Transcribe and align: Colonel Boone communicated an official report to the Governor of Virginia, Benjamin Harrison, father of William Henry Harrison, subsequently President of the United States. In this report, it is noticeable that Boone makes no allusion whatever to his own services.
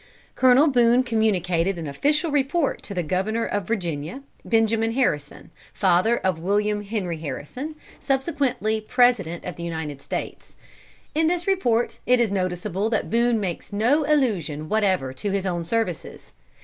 Colonel 0.33 0.67
Boone 0.67 1.03
communicated 1.03 1.77
an 1.77 1.85
official 1.85 2.31
report 2.31 2.81
to 2.81 2.95
the 2.95 3.03
Governor 3.03 3.45
of 3.45 3.67
Virginia, 3.67 4.21
Benjamin 4.43 4.93
Harrison, 4.93 5.51
father 5.75 6.17
of 6.17 6.39
William 6.39 6.81
Henry 6.81 7.17
Harrison, 7.17 7.75
subsequently 7.99 8.81
President 8.81 9.45
of 9.45 9.57
the 9.57 9.63
United 9.63 10.01
States. 10.01 10.55
In 11.13 11.27
this 11.27 11.45
report, 11.45 11.99
it 12.07 12.19
is 12.19 12.31
noticeable 12.31 12.89
that 12.89 13.11
Boone 13.11 13.39
makes 13.39 13.71
no 13.71 14.03
allusion 14.07 14.69
whatever 14.69 15.13
to 15.13 15.29
his 15.29 15.45
own 15.45 15.63
services. 15.63 16.31